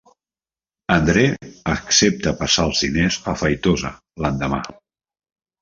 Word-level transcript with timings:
André 0.93 1.25
accepta 1.73 2.33
passar 2.41 2.67
els 2.71 2.81
diners 2.87 3.21
a 3.33 3.37
Feitosa 3.43 3.93
l'endemà. 4.27 4.65